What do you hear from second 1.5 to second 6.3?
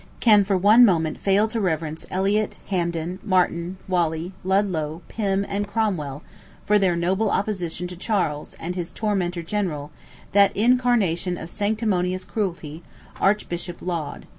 reverence Eliot, Hampden, Marten, Whalley, Ludlow, Pym, and Cromwell